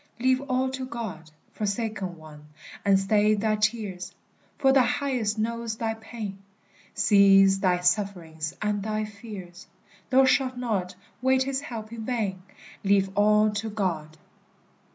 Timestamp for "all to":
0.49-0.83, 13.15-13.69